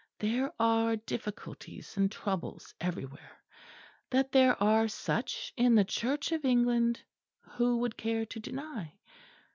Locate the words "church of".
5.85-6.43